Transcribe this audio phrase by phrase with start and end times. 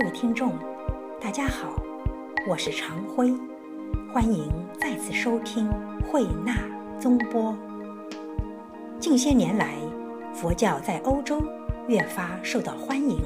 [0.00, 0.54] 各位听众，
[1.20, 1.74] 大家好，
[2.48, 3.34] 我是常辉，
[4.10, 5.70] 欢迎再次收听
[6.10, 6.56] 慧纳
[6.98, 7.54] 综播。
[8.98, 9.74] 近些年来，
[10.32, 11.42] 佛教在欧洲
[11.86, 13.20] 越发受到欢迎，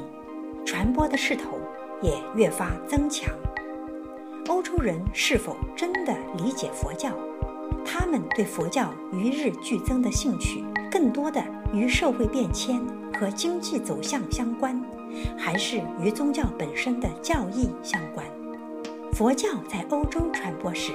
[0.66, 1.60] 传播的势头
[2.02, 3.32] 也越发增强。
[4.48, 7.12] 欧洲人是否真的理解佛教？
[7.84, 11.40] 他们对佛教与日俱增的兴趣，更多的
[11.72, 12.84] 与社会变迁
[13.16, 14.84] 和经济走向相关，
[15.36, 18.26] 还是与宗教本身的教义相关？
[19.12, 20.92] 佛教在欧洲传播时，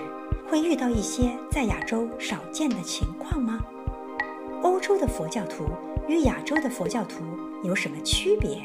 [0.49, 3.59] 会遇到一些在亚洲少见的情况吗？
[4.61, 5.65] 欧洲的佛教徒
[6.07, 7.23] 与亚洲的佛教徒
[7.63, 8.61] 有什么区别？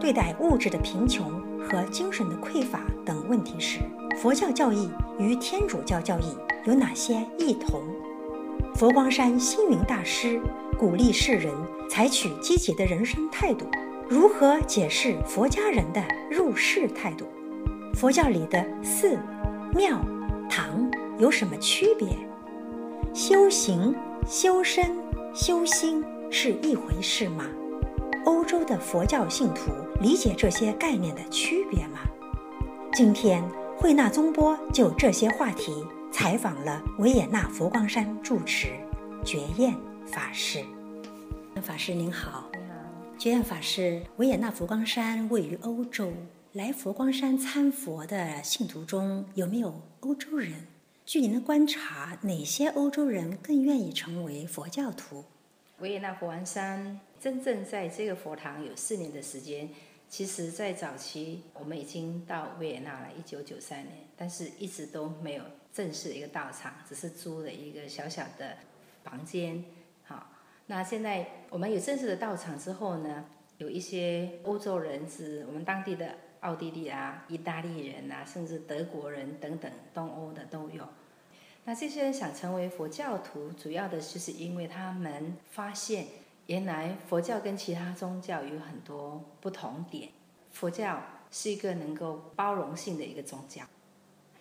[0.00, 1.30] 对待物质的贫穷
[1.62, 3.80] 和精神的匮乏等问题时，
[4.16, 6.36] 佛教教义与天主教教义。
[6.64, 7.80] 有哪些异同？
[8.74, 10.38] 佛光山星云大师
[10.78, 11.50] 鼓励世人
[11.88, 13.64] 采取积极的人生态度，
[14.10, 17.28] 如何解释佛家人的入世态度？
[17.94, 19.16] 佛教里的寺、
[19.72, 20.04] 庙、
[20.48, 22.08] 堂有什么区别？
[23.14, 23.94] 修行、
[24.26, 24.96] 修身、
[25.32, 27.44] 修心是一回事吗？
[28.24, 32.00] 欧洲的佛教信徒理解这些概念的区别吗？
[32.92, 33.40] 今天
[33.76, 35.86] 慧纳宗波就这些话题。
[36.10, 38.72] 采访了维也纳佛光山住持
[39.24, 39.72] 觉彦
[40.04, 40.58] 法师。
[41.62, 42.50] 法师您，好，
[43.20, 46.10] 觉彦法师，维也纳佛光山位于欧洲，
[46.54, 50.66] 来佛光山参佛的信徒中有没有欧洲人？
[51.04, 55.22] 据您的观察，哪些欧洲人更愿意成为佛教徒？
[55.80, 59.68] 维也纳佛光山真正在这个佛堂有四年的时间。
[60.08, 68.56] 其实，在早期，我们已经到维也纳了，一九九三年，但是一直都没有正式的一个道场，只是租了一个小小的
[69.04, 69.62] 房间。
[70.70, 73.24] 那现在我们有正式的到场之后呢，
[73.58, 80.86] 有一些欧洲人，是我们当地的奥地利啊、意大利人啊，甚至德国人等等，东欧的都有。
[81.64, 86.06] 那这些人想成为佛教徒，主要的就是因为他们发现。
[86.46, 90.08] 原来佛教跟其他宗教有很多不同点。
[90.52, 91.00] 佛教
[91.32, 93.62] 是一个能够包容性的一个宗教。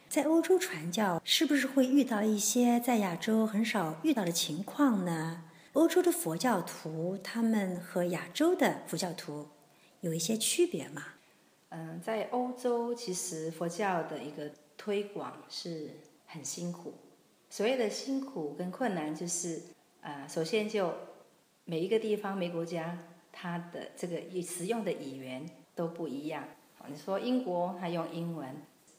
[0.08, 5.44] 在欧洲传教，是不是会遇到一些在亚洲很少遇到的情况呢？
[5.74, 9.48] 欧洲的佛教徒他们和亚洲的佛教徒
[10.02, 11.04] 有一些区别吗？
[11.70, 15.90] 嗯，在欧洲其实佛教的一个推广是
[16.26, 16.94] 很辛苦。
[17.50, 19.62] 所谓的辛苦跟困难，就是
[20.02, 20.94] 呃，首先就。
[21.66, 22.98] 每一个地方、每国家，
[23.32, 26.44] 它的这个使用的语言都不一样。
[26.88, 28.50] 你说英国它用英文，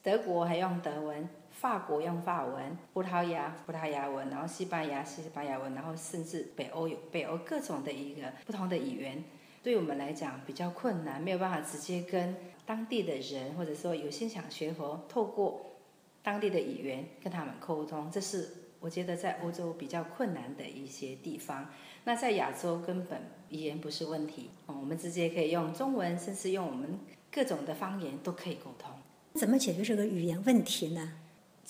[0.01, 1.27] 德国还用德文，
[1.61, 9.23] 法国用法文，葡萄牙葡萄牙文，然后西班牙西班牙文，然后甚至北欧有北欧各种的一个不同的语言，
[9.61, 12.35] 对我们来讲比较困难，没有办法直接跟
[12.65, 15.77] 当地的人，或者说有心想学佛，透过
[16.23, 21.69] 当地的语言跟他们沟通，这是我觉得在欧洲比较困难的一些地方。
[22.05, 26.97] 那在亚洲根本语言不是问题，我们直接可以用中文，甚至用我们
[27.31, 28.89] 各种的方言都可以沟通。
[29.35, 31.13] 怎么解决这个语言问题呢？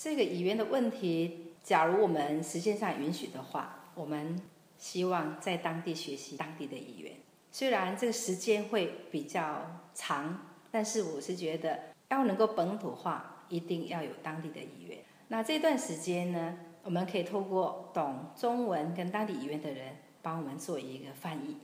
[0.02, 4.42] 这个语言的问题，假如我们时间上允许的话，我们
[4.76, 7.12] 希望在当地学习当地的语言。
[7.52, 10.40] 虽然这个时间会比较长，
[10.72, 14.98] 但是我是觉得要能够本土化，一定要有当地的语言。
[15.28, 19.94] 那这段时间呢，我们可以透过懂中文跟当地语言的人。
[20.20, 21.56] 帮我们做一个翻译，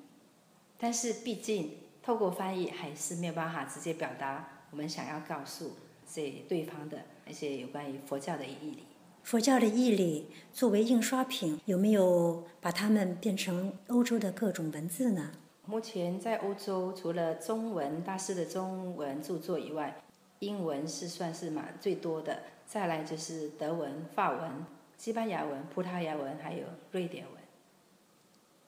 [0.76, 5.76] 但是毕竟透过翻译还是没有办法直接表达我们想要告诉
[6.12, 8.84] 这对方的一些有关于佛教的义理。
[9.22, 15.32] 佛教的义理作为印刷品，有没有把它们变成欧洲的各种文字呢？
[15.66, 20.02] 目前在欧洲，除了中文大师的中文著作以外，
[20.38, 24.50] 英文是算是蛮最多的，再来就是德文、法文、
[24.96, 27.37] 西班牙文、葡萄牙文，还有瑞典文。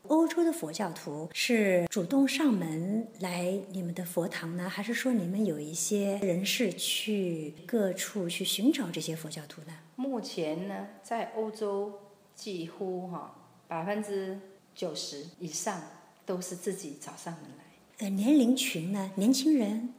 [0.09, 9.73] 欧洲的佛教徒是主动上门来你们的佛堂呢，还是说你们有一些人士去各处去寻找这些佛教徒呢？
[9.97, 11.93] 目前呢，在欧洲
[12.35, 13.37] 几乎哈
[13.69, 14.41] 百分之
[14.75, 15.81] 九十以上
[16.25, 17.65] 都是自己找上门来。
[17.99, 19.95] 呃，年龄群呢，年轻人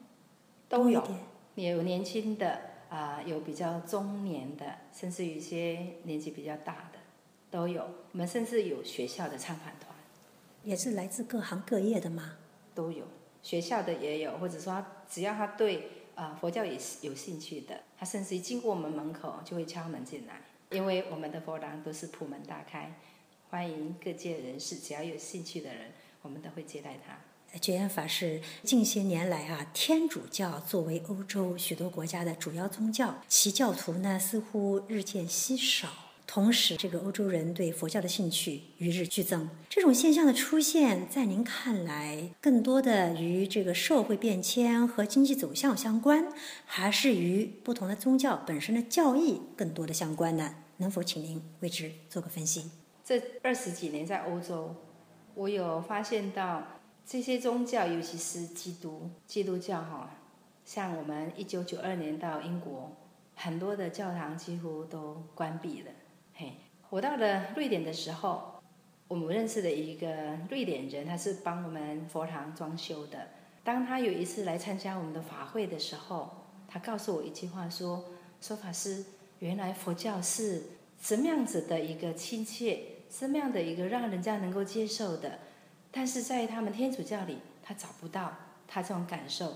[0.68, 1.08] 都有，
[1.56, 2.60] 有年轻的
[2.90, 7.00] 啊，有比较中年的，甚至有一些年纪比较大的
[7.50, 7.88] 都有。
[8.12, 9.91] 我们甚至有学校的参访团。
[10.64, 12.38] 也是来自各行各业的吗？
[12.74, 13.06] 都有，
[13.42, 22.94] 学校的也有，或者说只要他对啊佛教也是有兴趣的，他甚至一经过我们门口就会敲门进来，因为我们的佛堂都是普门大开，
[23.50, 25.92] 欢迎各界人士，只要有兴趣的人，
[26.22, 27.18] 我们都会接待他。
[27.60, 35.90] 觉严法师近些年来啊，天主教作为欧洲许多国家的主要宗教，其教徒呢似乎日渐稀少。
[36.34, 39.50] 同时，这个欧洲人对佛教的兴趣与日俱增。
[39.68, 46.32] 这种现象的出现，在您看来，更多的与这个社会变迁和经济走向相关，
[46.64, 50.56] 还是与不同的宗教本身的教义更多的相关呢？
[50.78, 52.72] 能否请您为之做个分析？
[53.04, 54.74] 这二十几年在欧洲，
[55.36, 56.66] 我有发现到
[57.06, 60.10] 这些宗教，尤其是基督基督教哈，
[60.64, 62.96] 像我们一九九二年到英国，
[63.36, 65.92] 很多的教堂几乎都关闭了。
[66.92, 68.62] 我到了瑞典的时候，
[69.08, 73.30] 我们认识的一个瑞典人，他是帮我们佛堂装修的。
[73.64, 76.30] 当他有一次来参加我们的法会的时候，
[76.68, 78.04] 他告诉我一句话说
[78.42, 79.06] ：“说法师，
[79.40, 80.64] 原来佛教是
[81.00, 85.40] 什么样子的一个亲切。”什么样的一个让人家能够接受的，
[85.92, 88.34] 但是在他们天主教里，他找不到
[88.68, 89.54] 他这种感受。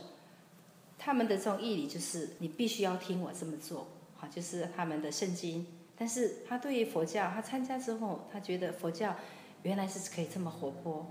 [0.97, 5.65] 他们的这种义理就是你必须要听我这么做，好，就是他们的圣经。
[5.97, 9.15] 但是他对于佛教，他参加之后，他觉得佛教
[9.63, 11.05] 原来是可以这么活泼，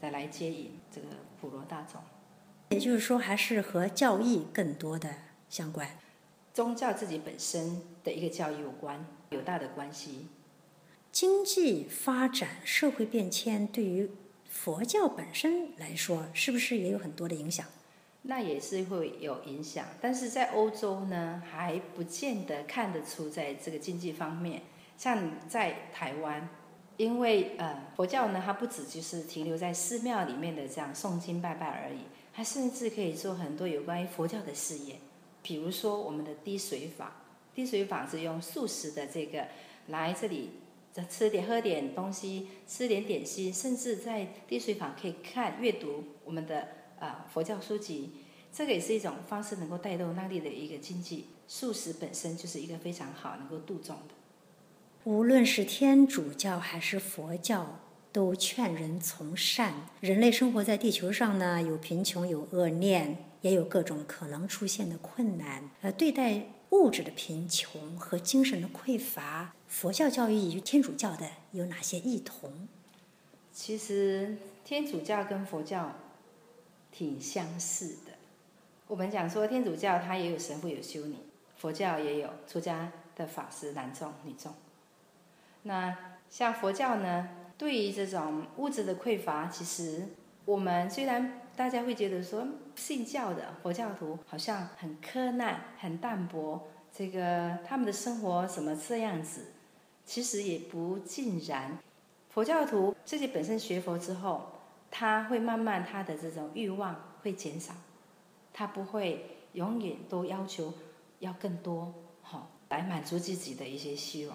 [0.00, 1.08] 再来接引这个
[1.40, 2.00] 普罗大众。
[2.70, 5.14] 也就是说，还是和教义更多的
[5.48, 5.98] 相关，
[6.54, 10.28] 宗教自己本身的一个教育有关，有大的关系。
[11.12, 14.08] 经济发展、社会变迁对于
[14.48, 17.66] 佛教本身来说，是不是也有很多的影响？
[18.22, 24.62] 那也是会有影响，但是在欧洲呢，还不见得看得出在这个经济方面。
[24.96, 26.48] 像在台湾，
[26.98, 32.00] 因为呃佛教呢，它不止就是停留在寺庙里面的这样诵经拜拜而已，
[32.34, 34.96] 它甚至可以做很多有关于佛教的事业。
[35.42, 37.16] 比如说我们的滴水法，
[37.54, 39.46] 滴水法是用素食的这个
[39.86, 40.50] 来这里。
[40.92, 46.66] 再吃点喝点东西，吃点点心，甚至在滴水坊可以看阅读我们的
[47.00, 48.10] 啊佛教书籍，
[48.52, 51.26] 这个也是一种方式，能够带动当地的一个经济。
[51.48, 54.14] 素食本身就是一个非常好能够度众的。
[55.02, 57.80] 无论是天主教还是佛教，
[58.12, 59.88] 都劝人从善。
[60.00, 65.70] 人类生活在地球上呢，有贫穷，有恶念，也有各种可能出现的困难。
[65.80, 69.54] 呃，对待物质的贫穷和精神的匮乏。
[69.66, 72.68] 佛教教育与天主教的有哪些异同？
[73.52, 75.96] 其实天主教跟佛教
[76.90, 78.12] 挺相似的。
[78.86, 81.16] 我们讲说天主教它也有神父有修女，
[81.56, 84.52] 佛教也有出家的法师男众女众。
[85.62, 85.96] 那
[86.28, 90.08] 像佛教呢，对于这种物质的匮乏，其实
[90.44, 99.52] 我们虽然大家会觉得说信教的佛教徒好像很苛难、很淡薄，这个他们的生活怎么这样子？
[100.06, 101.78] 其实也不尽然，
[102.30, 104.50] 佛教徒自己本身学佛之后，
[104.90, 107.72] 他会慢慢他的这种欲望会减少，
[108.52, 110.72] 他不会永远都要求
[111.20, 114.34] 要更多，好来满足自己的一些虚荣。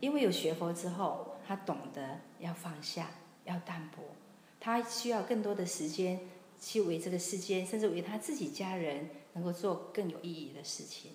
[0.00, 3.08] 因为有学佛之后，他懂得要放下，
[3.44, 4.04] 要淡泊，
[4.60, 6.20] 他需要更多的时间
[6.60, 11.12] 去为这个世间，甚至为他自己家人，能够做更有意义的事情。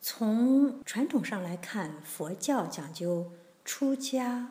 [0.00, 3.30] 从传统上来看，佛教讲究
[3.64, 4.50] 出家。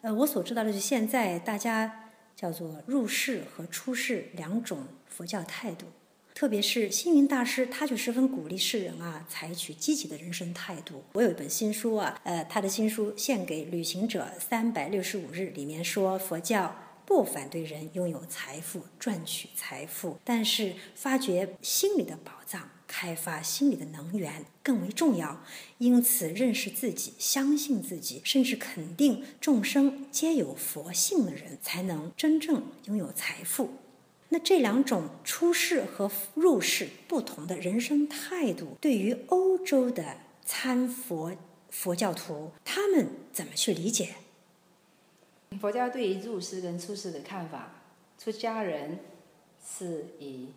[0.00, 2.03] 呃，我所知道的是，现在大家
[2.36, 5.86] 叫做入世和出世两种佛教态度。
[6.34, 11.04] 特别是星云大师，他就十分鼓励世人啊，采取积极的人生态度。
[11.12, 16.74] 我有一本新书啊，呃，他的新书《献给旅行者三百六十五日》里面说，佛教
[17.06, 22.68] 不反对人拥有财富、赚取财富，但是发掘心里的宝藏。
[22.96, 25.40] 开发心理的能源更为重要，
[25.78, 33.70] 因此认识自己、相信自己，甚至肯定众生皆有佛性的人，才能真正拥有财富。
[34.28, 41.36] 那这两种出世和入世不同的人生态度，对于欧洲的参佛
[41.70, 44.14] 佛教徒，他们怎么去理解？
[45.60, 47.82] 佛教对于入世跟出世的看法，
[48.16, 49.00] 出家人
[49.60, 50.50] 是以。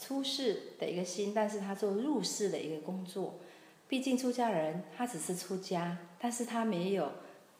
[0.00, 3.38] 出世的一个心，但是他做入世的一个工作。
[3.86, 7.12] 毕竟出家人他只是出家，但是他没有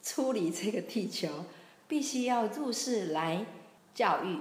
[0.03, 1.45] 出离这个地球，
[1.87, 3.45] 必须要入世来
[3.95, 4.39] 教育，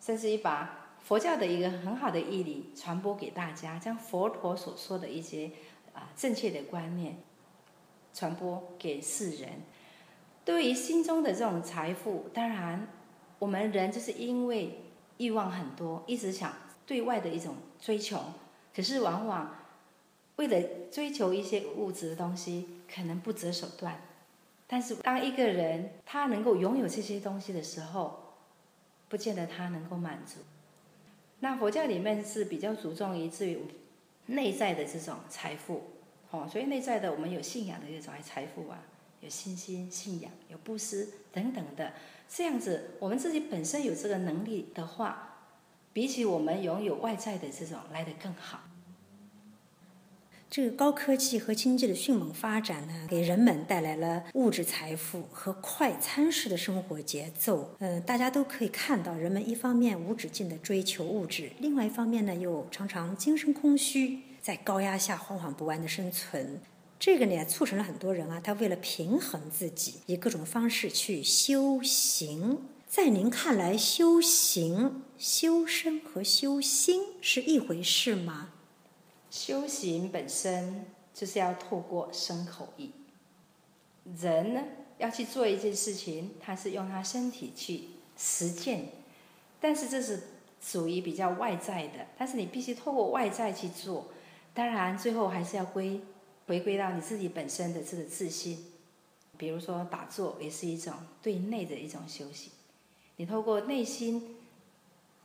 [0.00, 5.50] 甚至于把佛教的一个很好的义理传播给大家，将佛陀所说的一些
[5.92, 7.18] 啊正确的观念
[8.14, 9.50] 传播给世人。
[10.44, 12.88] 对于心中的这种财富，当然
[13.38, 14.80] 我们人就是因为
[15.18, 16.52] 欲望很多，一直想。
[16.86, 18.20] 对外的一种追求，
[18.74, 19.56] 可是往往
[20.36, 24.00] 为了追求一些物质的东西，可能不择手段。
[24.68, 28.34] 但是当一个人他能够拥有这些东西的时候，
[29.08, 30.40] 不见得他能够满足。
[31.40, 33.58] 那佛教里面是比较注重于至于
[34.26, 35.82] 内在的这种财富，
[36.30, 38.82] 哦，所以内在的我们有信仰的这种财富啊，
[39.20, 41.92] 有信心、信仰、有布施等等的，
[42.28, 45.35] 这样子我们自己本身有这个能力的话，
[45.96, 48.60] 比起我们拥有外在的这种来得更好。
[50.50, 57.74] 这个高科技和经济的迅猛发展呢，给人们带来了物质财富和快餐式的生活节奏。
[57.78, 66.60] 嗯，大家都可以看到，人们一方面无止境的追求物质，另外一方面呢，又常常精神空虚，在高压下惶惶不安的生存。
[67.00, 72.58] 这个呢，促成了很多人啊，他为了平衡自己，以各种方式去修行。
[72.96, 78.54] 在您看来，修行、修身和修心是一回事吗？
[79.30, 82.92] 修行本身就是要透过身口意。
[84.18, 84.62] 人呢
[84.96, 87.82] 要去做一件事情，他是用他身体去
[88.16, 88.88] 实践，
[89.60, 90.28] 但是这是
[90.62, 92.06] 属于比较外在的。
[92.16, 94.06] 但是你必须透过外在去做，
[94.54, 96.00] 当然最后还是要归
[96.46, 98.64] 回归到你自己本身的这个自信。
[99.36, 102.50] 比如说打坐也是一种对内的一种修行，
[103.16, 104.36] 你透过内心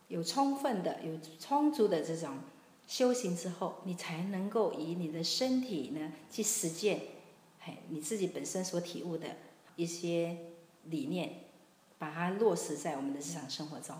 [0.08, 2.38] 有充分的、有充足的这种。
[2.88, 7.00] 修行之后，你才能够以你的身体呢去实践，
[7.62, 9.28] 嘿，你自己本身所体悟的
[9.78, 10.36] 一些
[10.90, 11.36] 理念，
[11.98, 13.96] 把它落实在我们的日常生活中。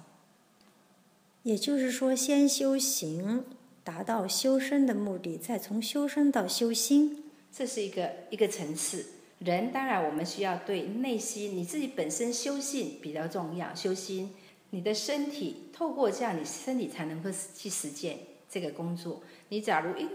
[1.44, 3.46] 也就是说，先修行，
[3.82, 9.06] 达到修身的目的，再从修身到修心，这是一个一个层次。
[9.44, 14.36] 人当然，我们需要对内心你自己本身修性比较重要，修心，
[14.70, 18.20] 你的身体透过这样，你身体才能够去实践。
[18.48, 20.08] 这个工作，你假如一，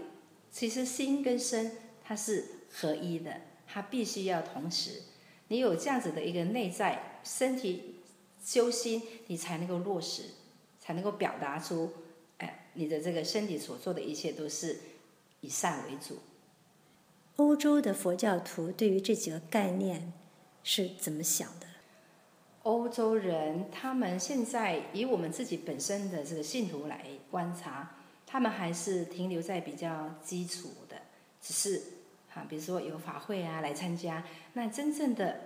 [0.51, 1.71] 其实心跟身
[2.03, 5.01] 它是合一的，它必须要同时，
[5.47, 7.95] 你有这样子的一个内在身体
[8.41, 10.21] 修心，你才能够落实，
[10.79, 11.91] 才能够表达出，
[12.37, 14.77] 哎，你的这个身体所做的一切都是
[15.41, 16.15] 以善为主。
[17.37, 20.11] 欧洲的佛教徒对于这几个概念
[20.63, 21.67] 是怎么想的？
[22.63, 27.91] 欧洲人他们现在以我们自己本身的这个信徒来观察。
[28.29, 30.97] 他们还是停留在比较基础的，
[31.41, 31.81] 只是
[32.27, 34.21] 哈，比如说有法会啊来参加。
[34.51, 35.39] 那真正的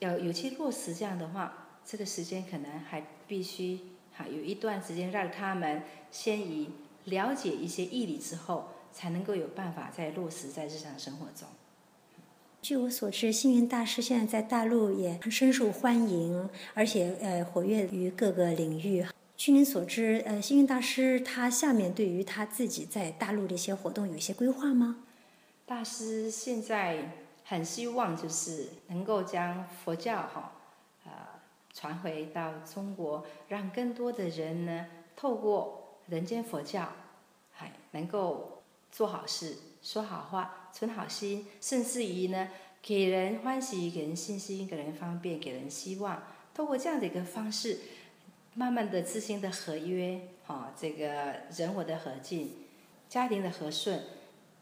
[0.00, 3.78] 要有去落实这样的话，这个时间可能还必须
[4.12, 6.70] 哈有一段时间让他们先以
[7.04, 11.48] 了解一些义理之后，才能够有办法再落实在日常生活中。
[12.62, 19.04] 据我所知，星云大师现在在大陆也深受欢迎，而且呃活跃于各个领域。
[19.36, 25.04] 据您所知，呃，星云大师他下面对于他自己在大陆的一些活动有一些规划吗？
[25.66, 27.10] 大师现在
[27.44, 30.52] 很希望就是能够将佛教哈，
[31.04, 31.10] 呃，
[31.74, 36.88] 传回到中国，让更多的人呢透过人间佛教，
[37.50, 38.62] 还能够
[38.94, 42.48] 做好事、说好话、存好心，甚至于呢
[42.80, 46.22] 给人欢喜、给人信心、给人方便、给人希望，
[46.54, 47.80] 透过这样的一个方式。
[48.54, 52.52] 慢慢的，自心的合约，哈，这个人我的和静，
[53.08, 54.00] 家庭的和顺，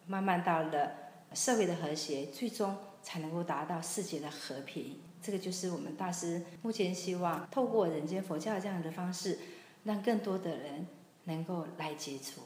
[0.07, 0.93] 慢慢到了
[1.35, 4.97] 社会的和谐，最终才能够达到世界的和平。
[5.21, 9.39] 这个就是我们大师目前希望透过人间佛教这样的方式，
[9.85, 10.87] 让更多的人
[11.25, 12.41] 能够来接触。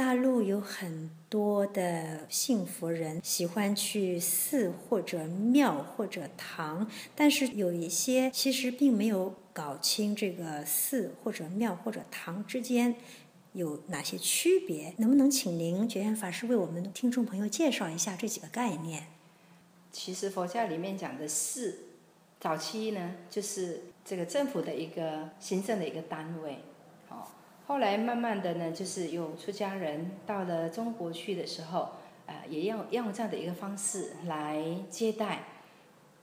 [0.00, 9.34] 大陆有很多的信佛人喜欢去寺或者庙或者堂，但是有一些其实并没有。
[9.52, 12.94] 搞清这个寺或者庙或者堂之间
[13.52, 14.94] 有哪些区别？
[14.98, 19.02] 能不能请您觉远法师为我们听众朋友介绍一下这几个概念？
[19.92, 21.78] 其实佛教里面讲的寺，
[22.38, 26.60] 早期呢就是这个政府的一个行政的一个单位，
[27.70, 31.90] 后来慢慢的呢，就是有出家人到了中国去的时候，
[32.26, 34.60] 呃，也要用这样的一个方式来
[34.90, 35.44] 接待。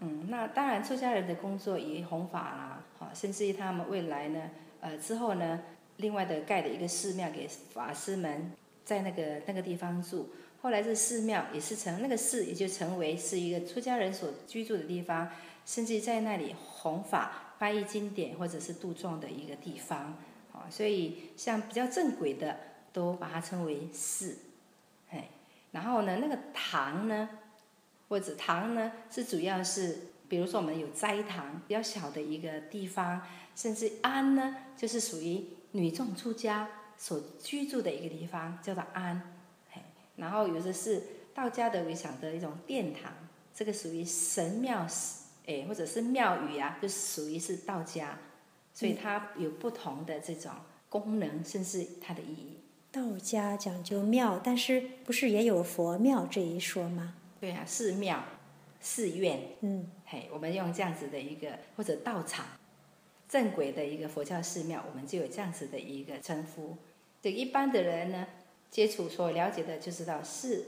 [0.02, 2.84] 嗯，那当然出家人的工作以弘法啦。
[3.00, 4.42] 好，甚至于他们未来呢，
[4.82, 5.62] 呃，之后呢，
[5.96, 8.52] 另外的盖了一个寺庙给法师们
[8.84, 10.30] 在那个那个地方住。
[10.62, 15.30] 后来这寺庙也是成那个寺，也就成为是一个出家人所居住的地方，
[15.66, 20.14] 甚至在那里弘法、翻译经典或者是度众的一个地方。
[20.70, 22.58] 所以像比较正轨的，
[22.94, 24.38] 都把它称为寺。
[25.12, 25.30] 哎，
[25.72, 27.30] 然后呢，那个堂呢，
[28.10, 29.98] 或者堂呢，是主要是。
[30.30, 33.22] 比如说，我们有斋堂，比较小的一个地方，
[33.56, 39.22] 甚至庵呢，就是属于女众出家所居住的一个地方，叫做庵。
[40.18, 41.02] 然后有的是
[41.34, 43.10] 道家的为想的一种殿堂，
[43.56, 44.86] 这个属于神庙，
[45.46, 48.18] 哎，或者是庙宇啊，就属于是道家
[48.78, 50.52] 所以它有不同的这种
[50.88, 52.60] 功能，甚至它的意义。
[52.92, 57.16] 道家讲究庙，但是不是也有佛庙这一说吗？
[57.42, 58.24] 对啊，寺庙、
[58.80, 62.46] 寺院，嗯，嘿，我们用这样子的一个或者道场，
[63.28, 66.78] 正轨的一个佛教寺庙，我们就有这样子的一个称呼。
[67.20, 68.28] 对一般的人呢，
[68.70, 70.64] 接触所了解的就知道寺，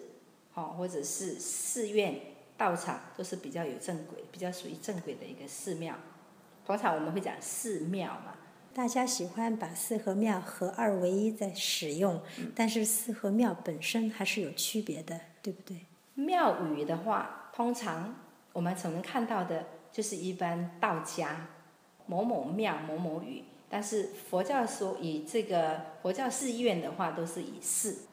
[0.55, 2.19] 哦，或者是寺院、
[2.57, 5.95] 道场，都是比较有正轨、比较属于正轨的一个寺庙。
[6.69, 8.35] 通常我们会讲寺庙嘛，
[8.75, 12.21] 大家喜欢把寺和庙合二为一在使用，
[12.53, 15.87] 但是寺和庙本身还是有区别的，对不对？
[16.13, 18.13] 庙宇的话，通常
[18.53, 21.47] 我们所能看到的就是一般道家
[22.05, 28.03] 某某庙某某宇，但是佛教说以这个佛教寺院的话，都是以寺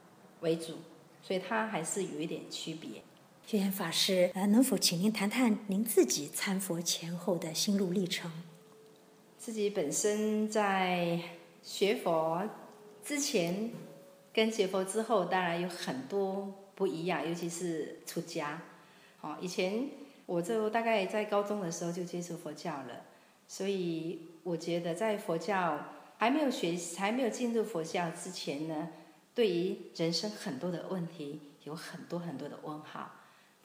[0.40, 0.76] 为主，
[1.20, 3.02] 所以它还是有一点区别。
[3.46, 8.28] 觉远法师，呃，能否请您谈谈您自己参佛前后的心路历程？
[9.38, 11.20] 自己本身在
[11.62, 12.42] 学佛
[13.04, 13.70] 之前
[14.34, 18.60] 跟学佛之后，当然有很多不一样，尤其是出家。
[19.20, 19.90] 哦，以前
[20.26, 23.02] 我就大概在高中的时候就接触佛教了，
[23.46, 25.78] 所以我觉得在佛教
[26.18, 28.88] 还没有学、还没有进入佛教之前呢，
[29.32, 33.08] 对于人生很多的问题有很多很多的问号。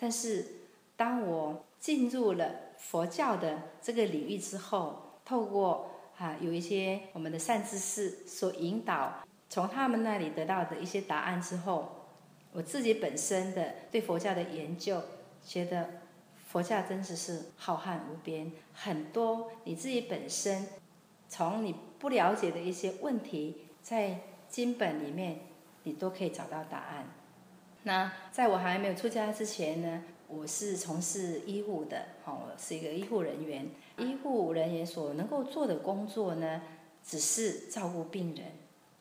[0.01, 0.43] 但是，
[0.97, 12.07] 当我进入了佛教的这个领域之后，透过啊有一些我们的善知识所引导，从他们那里得到的一些答案之后，
[12.51, 14.99] 我自己本身的对佛教的研究，
[15.45, 15.87] 觉得
[16.47, 20.65] 佛教真的是浩瀚无边，很多你自己本身
[21.29, 25.41] 从你不了解的一些问题，在经本里面
[25.83, 27.20] 你都可以找到答案。
[27.83, 33.67] 那在我还没有出家之前呢，我是从事医护的，哦，是一个医护人员。
[33.97, 36.61] 医护人员所能够做的工作呢，
[37.03, 38.45] 只是照顾病人。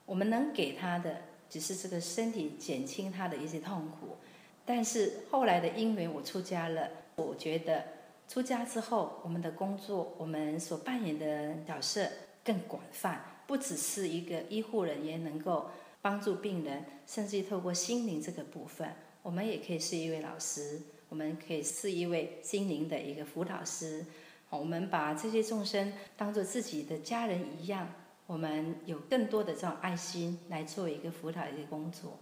[0.07, 1.19] 我们能给他的，
[1.51, 4.17] 只是这个身体减轻他的一些痛苦。
[4.65, 6.89] 但是后来的因缘，我出家了。
[7.17, 7.85] 我觉得
[8.29, 12.09] 出家之后，我们的工作，我们所扮演的角色
[12.43, 15.71] 更广泛，不只是一个医护人员能够。
[16.03, 24.05] 帮助病人，甚至透过心灵这个部分，我们也可以是一位老师，我们可以是一位心灵的一个辅导师。
[24.49, 27.89] 我们把这些众生当做自己的家人一样，
[28.27, 32.19] 我们有更多的这种爱心来做一个辅导一个工作。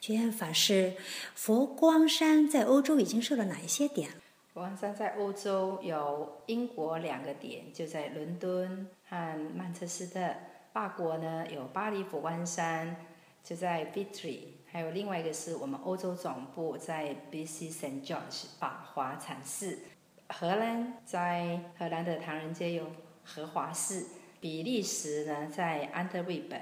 [0.00, 0.94] 学院法师，
[1.34, 4.10] 佛光山在欧洲已经设了哪一些点？
[4.52, 10.34] 佛光山在欧洲有英国两个点，就在伦敦和曼彻斯特。
[10.76, 12.96] 法国呢有巴黎佛光山，
[13.42, 19.78] 就在 Vitry，还有另外一个是我们欧洲总部在 BC St George 法华禅寺。
[20.28, 22.88] 荷兰在荷兰的唐人街有
[23.24, 24.06] 荷华寺，
[24.38, 26.60] 比利时呢在安特卫本，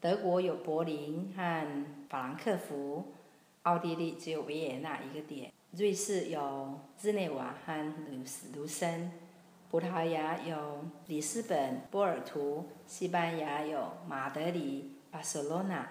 [0.00, 3.12] 德国有柏林和法兰克福，
[3.64, 9.12] 奥地利只有维也纳一个点，瑞士有日内瓦和卢卢森。
[9.72, 15.82] 葡萄牙有里斯本、波尔图；西班牙有马德里、巴塞罗那；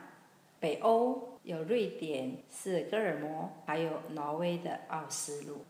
[0.59, 5.65] 北欧有瑞典、斯德哥尔摩，还有挪威的奥斯陆。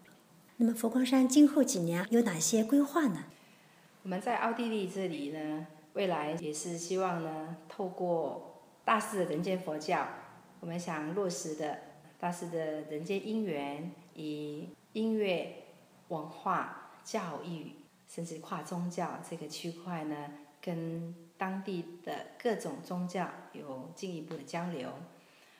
[0.58, 3.24] 那么佛光山今后几年有哪些规划呢？
[4.04, 10.06] 我们在奥地利这里呢，未来也是希望呢，透过大师的人间佛教，
[10.60, 11.80] 我们想落实的
[12.20, 15.64] 大师的人间因缘，以音乐、
[16.10, 17.72] 文化、教育。
[18.14, 20.18] 甚至跨宗教这个区块呢，
[20.62, 24.90] 跟当地的各种宗教有进一步的交流。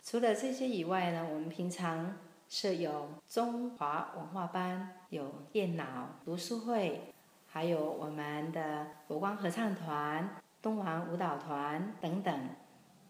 [0.04, 2.14] 除了这些以外呢，我们平常
[2.50, 7.14] 设有中华文化班，有电脑读书会，
[7.48, 12.50] 还有我们的佛光合唱团、东王舞蹈团等等。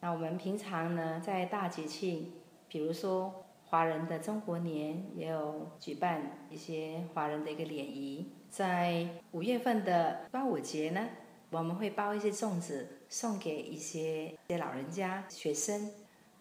[0.02, 2.32] 那我们平常呢，在大节庆，
[2.68, 8.34] 比如说华人的中国年，也有举办一些华人的一个联谊。
[8.52, 11.08] 在五月份的端午节呢，
[11.52, 15.90] 我们会包一些粽子送给一些些老人家、学生。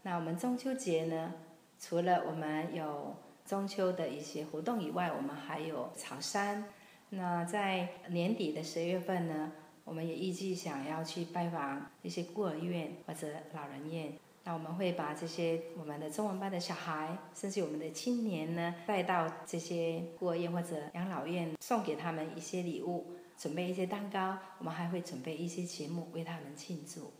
[0.02, 1.32] 那我们中秋节呢，
[1.78, 3.14] 除了我们有
[3.46, 6.64] 中秋的一些活动以外，我们还有潮汕。
[7.10, 9.52] 那在年底的十月份呢，
[9.84, 14.12] 我们也预计想要去拜访一些孤儿院或者老人院。
[14.42, 23.06] 那我们会把这些我们的中文班的小孩，甚至我们的青年呢，带到这些孤儿院或者养老院，送给他们一些礼物，
[23.38, 24.38] 准备一些蛋糕。
[24.58, 27.12] 我们还会准备一些节目为他们庆祝。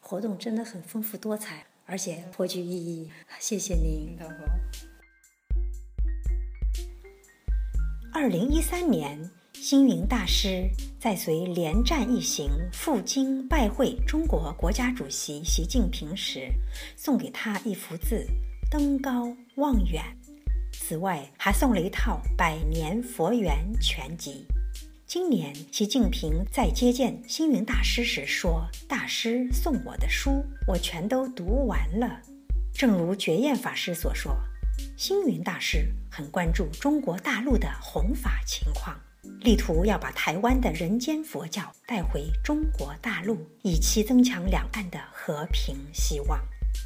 [0.00, 3.10] 活动真的很丰富多彩，而且颇具意义。
[3.38, 4.16] 谢谢您。
[4.18, 4.26] 好。
[8.10, 9.30] 二零一三年，
[9.68, 10.66] 星云大师
[10.98, 16.50] 在随连战一行赴京拜会中国国家主席习近平时，
[16.96, 18.26] 送给他一幅字
[18.72, 20.02] “登高望远”。
[20.72, 24.46] 此外，还送了一套《百年佛缘全集》。
[25.06, 32.22] 今年，习近平在接见星云大师时说：“大师送我的书，我全都读完了。”
[32.72, 34.34] 正如觉验法师所说，
[34.96, 38.98] 星云大师很关注中国大陆的弘法情况。
[39.40, 46.40] 力图要把台湾的人间佛教带回中国大陆，以期增强两岸的和平希望。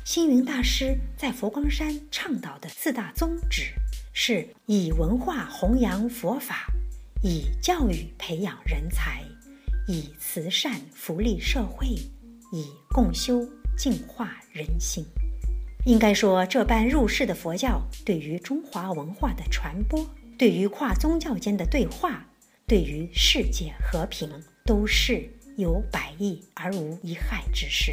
[0.05, 3.73] 星云大师在佛光山倡导的四大宗旨，
[4.13, 6.67] 是以文化弘扬佛法，
[7.23, 9.23] 以教育培养人才，
[9.87, 11.87] 以慈善福利社会，
[12.53, 15.05] 以共修净化人心。
[15.85, 20.05] 应该说，这般入世的佛教，对于中华文化的传播，
[20.39, 22.25] 对于跨宗教间的对话。
[22.73, 24.31] 对于世界和平，
[24.65, 27.93] 都是有百益而无一害之事。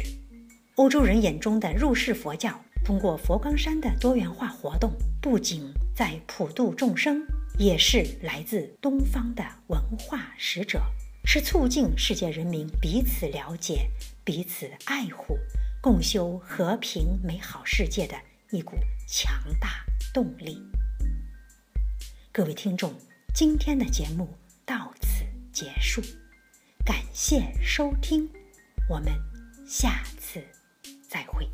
[0.76, 4.90] 欧洲人眼中的入世佛教，通过佛光山的多元化活动，
[5.20, 7.22] 不仅在普度众生，
[7.58, 10.80] 也是来自东方的文化使者，
[11.26, 13.90] 是促进世界人民彼此了解、
[14.24, 15.36] 彼此爱护、
[15.82, 18.16] 共修和平美好世界的
[18.50, 20.56] 一股强大动力。
[22.32, 22.94] 各位听众，
[23.34, 24.39] 今天的节目。
[24.70, 26.00] 到此结束，
[26.86, 28.30] 感谢收听，
[28.88, 29.12] 我们
[29.66, 30.40] 下次
[31.08, 31.44] 再会。